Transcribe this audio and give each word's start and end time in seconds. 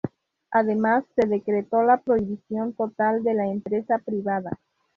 Además 0.49 1.03
se 1.15 1.27
decretó 1.27 1.83
la 1.83 1.97
prohibición 1.99 2.73
total 2.73 3.23
de 3.23 3.35
la 3.35 3.45
empresa 3.45 3.99
privada. 3.99 4.57